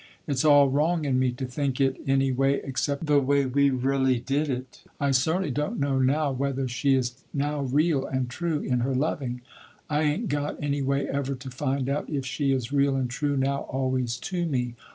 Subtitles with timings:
[0.25, 4.19] It's all wrong in me to think it any way except the way we really
[4.19, 4.81] did it.
[4.99, 9.41] I certainly don't know now whether she is now real and true in her loving.
[9.91, 13.37] I ain't got any way ever to find out if she is real and true
[13.37, 14.73] now always to me.